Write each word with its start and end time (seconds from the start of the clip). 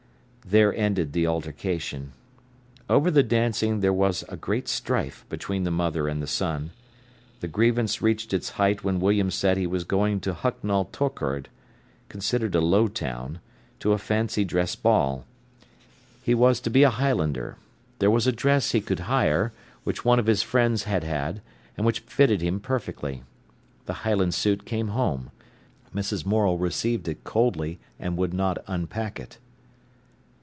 There 0.43 0.73
ended 0.75 1.13
the 1.13 1.27
altercation. 1.27 2.11
Over 2.89 3.09
the 3.11 3.23
dancing 3.23 3.79
there 3.79 3.93
was 3.93 4.25
a 4.27 4.35
great 4.35 4.67
strife 4.67 5.23
between 5.29 5.63
the 5.63 5.71
mother 5.71 6.07
and 6.09 6.21
the 6.21 6.27
son. 6.27 6.71
The 7.41 7.47
grievance 7.47 8.01
reached 8.01 8.33
its 8.33 8.49
height 8.49 8.83
when 8.83 8.99
William 8.99 9.29
said 9.31 9.55
he 9.55 9.67
was 9.67 9.83
going 9.85 10.19
to 10.21 10.33
Hucknall 10.33 10.85
Torkard—considered 10.91 12.55
a 12.55 12.59
low 12.59 12.87
town—to 12.87 13.93
a 13.93 13.97
fancy 13.99 14.43
dress 14.43 14.75
ball. 14.75 15.25
He 16.23 16.33
was 16.33 16.59
to 16.61 16.69
be 16.71 16.83
a 16.83 16.89
Highlander. 16.89 17.57
There 17.99 18.11
was 18.11 18.25
a 18.27 18.33
dress 18.33 18.71
he 18.71 18.81
could 18.81 19.01
hire, 19.01 19.53
which 19.85 20.03
one 20.03 20.17
of 20.19 20.25
his 20.25 20.41
friends 20.41 20.83
had 20.83 21.03
had, 21.05 21.41
and 21.77 21.85
which 21.85 21.99
fitted 22.01 22.41
him 22.41 22.59
perfectly. 22.59 23.21
The 23.85 23.93
Highland 24.01 24.33
suit 24.33 24.65
came 24.65 24.87
home. 24.89 25.29
Mrs. 25.95 26.25
Morel 26.25 26.57
received 26.57 27.07
it 27.07 27.23
coldly 27.23 27.79
and 27.99 28.17
would 28.17 28.33
not 28.33 28.57
unpack 28.67 29.17
it. 29.19 29.37